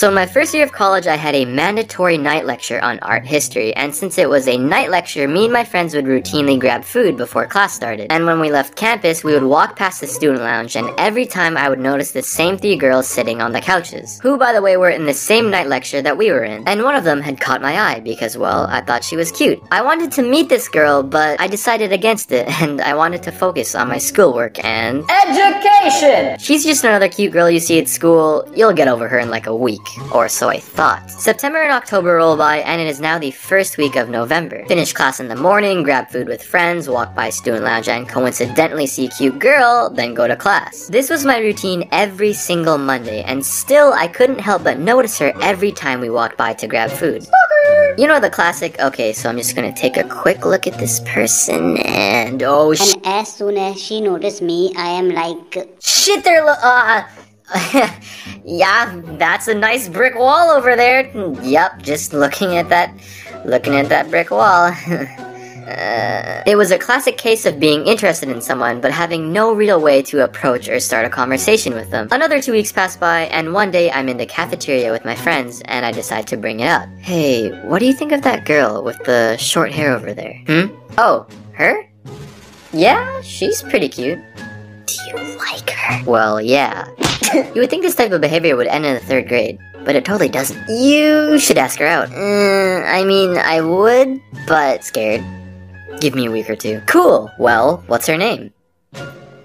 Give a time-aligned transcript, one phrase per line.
[0.00, 3.26] So in my first year of college, I had a mandatory night lecture on art
[3.26, 6.84] history, and since it was a night lecture, me and my friends would routinely grab
[6.84, 8.10] food before class started.
[8.10, 11.54] And when we left campus, we would walk past the student lounge, and every time
[11.54, 14.78] I would notice the same three girls sitting on the couches, who by the way
[14.78, 16.66] were in the same night lecture that we were in.
[16.66, 19.62] And one of them had caught my eye because, well, I thought she was cute.
[19.70, 23.32] I wanted to meet this girl, but I decided against it, and I wanted to
[23.32, 26.38] focus on my schoolwork and education!
[26.38, 28.50] She's just another cute girl you see at school.
[28.56, 31.10] You'll get over her in like a week, or so I thought.
[31.10, 34.64] September and October roll by, and it is now the first week of November.
[34.66, 38.86] Finish class in the morning, grab food with friends, walk by student lounge, and coincidentally
[38.86, 40.86] see cute girl, then go to class.
[40.88, 45.32] This was my routine every single Monday, and still I couldn't help but notice her
[45.42, 47.26] every time we walked by to grab food.
[47.98, 51.00] You know the classic, okay, so I'm just gonna take a quick look at this
[51.00, 56.24] person and oh sh- And as soon as she noticed me, I am like, shit
[56.24, 57.02] there lo- uh
[58.50, 61.06] yeah, that's a nice brick wall over there.
[61.42, 62.92] Yep, just looking at that
[63.44, 64.72] looking at that brick wall.
[65.60, 69.80] Uh, it was a classic case of being interested in someone but having no real
[69.80, 72.08] way to approach or start a conversation with them.
[72.10, 75.62] Another two weeks pass by, and one day I'm in the cafeteria with my friends
[75.66, 76.88] and I decide to bring it up.
[76.98, 80.42] Hey, what do you think of that girl with the short hair over there?
[80.48, 80.74] Hmm?
[80.98, 81.88] Oh, her?
[82.72, 84.18] Yeah, she's pretty cute.
[84.96, 86.04] Do you like her?
[86.04, 86.88] Well, yeah.
[87.34, 90.04] you would think this type of behavior would end in the third grade, but it
[90.04, 90.68] totally doesn't.
[90.68, 92.10] You should ask her out.
[92.12, 95.24] Uh, I mean, I would, but scared.
[96.00, 96.80] Give me a week or two.
[96.86, 97.30] Cool.
[97.38, 98.52] Well, what's her name?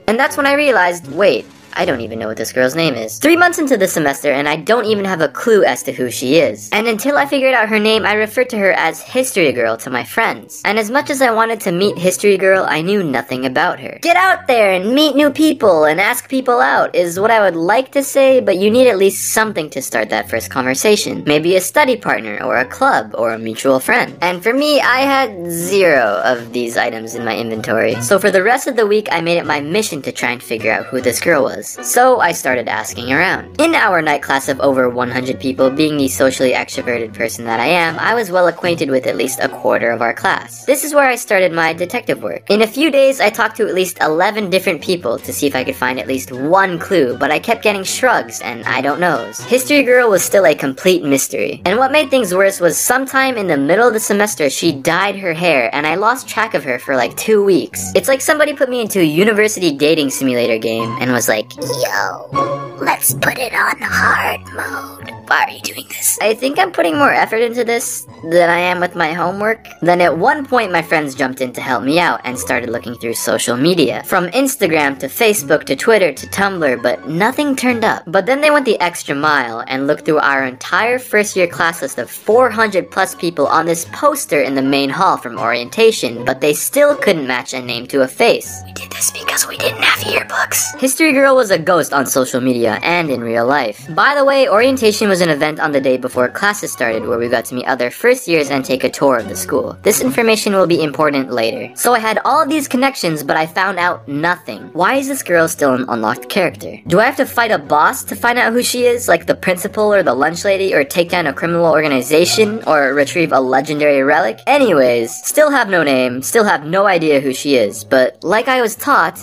[0.08, 3.20] And that's when I realized, wait, I don't even know what this girl's name is.
[3.20, 6.10] Three months into the semester, and I don't even have a clue as to who
[6.10, 6.70] she is.
[6.72, 9.90] And until I figured out her name, I referred to her as History Girl to
[9.90, 10.62] my friends.
[10.64, 14.00] And as much as I wanted to meet History Girl, I knew nothing about her.
[14.02, 17.56] Get out there and meet new people and ask people out is what I would
[17.58, 21.24] like to say, but you need at least something to start that first conversation.
[21.26, 24.18] Maybe a study partner, or a club, or a mutual friend.
[24.22, 27.96] And for me, I had zero of these items in my inventory.
[28.02, 30.42] So for the rest of the week, I made it my mission to try and
[30.42, 31.65] figure out who this girl was.
[31.66, 33.60] So I started asking around.
[33.62, 37.68] In our night class of over 100 people, being the socially extroverted person that I
[37.68, 40.66] am, I was well acquainted with at least a quarter of our class.
[40.66, 42.50] This is where I started my detective work.
[42.50, 45.56] In a few days, I talked to at least 11 different people to see if
[45.56, 49.00] I could find at least one clue, but I kept getting shrugs and I don't
[49.00, 49.40] knows.
[49.40, 51.62] History Girl was still a complete mystery.
[51.66, 55.16] And what made things worse was sometime in the middle of the semester, she dyed
[55.18, 57.92] her hair and I lost track of her for like two weeks.
[57.96, 62.76] It's like somebody put me into a university dating simulator game and was like, Yo,
[62.82, 65.05] let's put it on hard mode.
[65.28, 66.20] Why are you doing this?
[66.22, 69.68] I think I'm putting more effort into this than I am with my homework.
[69.82, 72.94] Then at one point, my friends jumped in to help me out and started looking
[72.96, 74.04] through social media.
[74.04, 78.04] From Instagram to Facebook to Twitter to Tumblr, but nothing turned up.
[78.06, 81.82] But then they went the extra mile and looked through our entire first year class
[81.82, 86.40] list of 400 plus people on this poster in the main hall from orientation, but
[86.40, 88.62] they still couldn't match a name to a face.
[88.66, 90.80] We did this because we didn't have yearbooks.
[90.80, 93.88] History Girl was a ghost on social media and in real life.
[93.96, 97.30] By the way, orientation was an event on the day before classes started where we
[97.30, 99.78] got to meet other first years and take a tour of the school.
[99.84, 101.76] This information will be important later.
[101.76, 104.70] So I had all these connections, but I found out nothing.
[104.74, 106.80] Why is this girl still an unlocked character?
[106.88, 109.36] Do I have to fight a boss to find out who she is, like the
[109.36, 114.04] principal or the lunch lady, or take down a criminal organization, or retrieve a legendary
[114.04, 114.40] relic?
[114.48, 118.62] Anyways, still have no name, still have no idea who she is, but like I
[118.62, 119.18] was taught,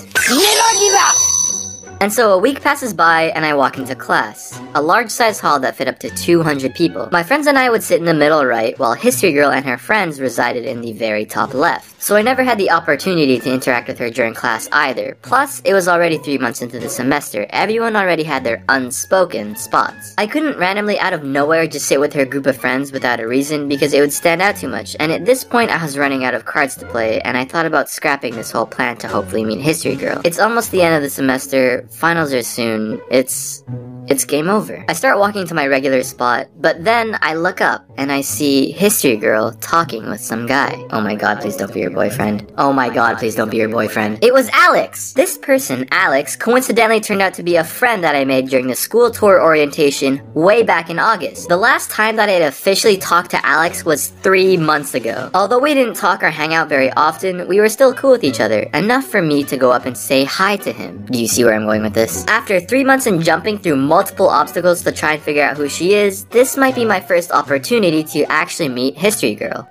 [2.02, 4.60] and so a week passes by and I walk into class.
[4.74, 7.08] A large sized hall that fit up to 200 people.
[7.12, 9.78] My friends and I would sit in the middle right, while History Girl and her
[9.78, 12.02] friends resided in the very top left.
[12.02, 15.16] So I never had the opportunity to interact with her during class either.
[15.22, 17.46] Plus, it was already three months into the semester.
[17.50, 20.12] Everyone already had their unspoken spots.
[20.18, 23.28] I couldn't randomly out of nowhere just sit with her group of friends without a
[23.28, 24.96] reason because it would stand out too much.
[24.98, 27.66] And at this point, I was running out of cards to play, and I thought
[27.66, 30.21] about scrapping this whole plan to hopefully meet History Girl.
[30.24, 33.00] It's almost the end of the semester, finals are soon.
[33.10, 33.62] It's
[34.09, 34.84] it's game over.
[34.89, 38.72] I start walking to my regular spot, but then I look up and I see
[38.72, 40.84] History Girl talking with some guy.
[40.91, 42.53] Oh my god, please don't be your boyfriend.
[42.59, 44.19] Oh my god, please don't be your boyfriend.
[44.22, 45.13] It was Alex!
[45.13, 48.75] This person, Alex, coincidentally turned out to be a friend that I made during the
[48.75, 51.49] school tour orientation way back in August.
[51.49, 55.31] The last time that I had officially talked to Alex was three months ago.
[55.34, 58.41] Although we didn't talk or hang out very often, we were still cool with each
[58.41, 61.07] other, enough for me to go up and say hi to him.
[61.10, 62.25] Do you see where I'm going with this?
[62.27, 65.92] After three months and jumping through multiple obstacles to try and figure out who she
[65.92, 69.68] is, this might be my first opportunity to actually meet History Girl.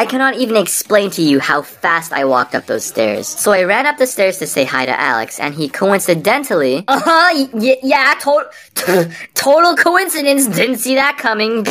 [0.00, 3.28] I cannot even explain to you how fast I walked up those stairs.
[3.28, 7.02] So I ran up the stairs to say hi to Alex, and he coincidentally, uh
[7.04, 11.66] huh, y- yeah, to- total coincidence, didn't see that coming,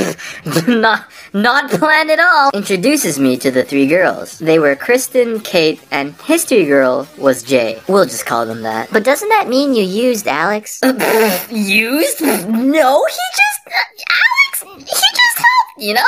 [0.68, 4.38] not, not planned at all, introduces me to the three girls.
[4.38, 7.82] They were Kristen, Kate, and history girl was Jay.
[7.88, 8.92] We'll just call them that.
[8.92, 10.80] But doesn't that mean you used Alex?
[11.50, 12.22] Used?
[12.22, 16.06] No, he just, Alex, he just helped, you know?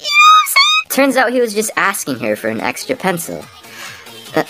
[0.00, 0.68] You know what I'm saying?
[0.88, 3.44] Turns out he was just asking her for an extra pencil.
[4.34, 4.44] Uh,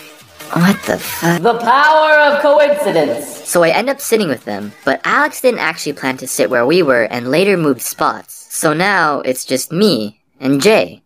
[0.53, 1.43] what the fuck?
[1.43, 3.27] The power of coincidence!
[3.27, 6.67] So I end up sitting with them, but Alex didn't actually plan to sit where
[6.67, 8.47] we were and later moved spots.
[8.55, 11.03] So now it's just me and Jay.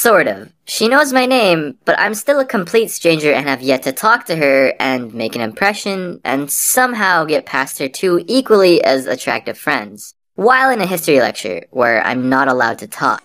[0.00, 0.50] Sort of.
[0.64, 4.24] She knows my name, but I'm still a complete stranger and have yet to talk
[4.28, 9.58] to her and make an impression and somehow get past her two equally as attractive
[9.58, 10.14] friends.
[10.36, 13.22] While in a history lecture where I'm not allowed to talk.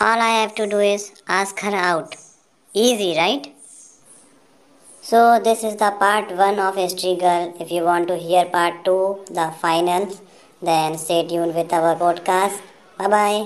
[0.00, 2.16] All I have to do is ask her out.
[2.72, 3.44] Easy, right?
[5.02, 7.54] So, this is the part 1 of History Girl.
[7.60, 10.08] If you want to hear part 2, the final,
[10.62, 12.58] then stay tuned with our podcast.
[12.96, 13.42] Bye bye.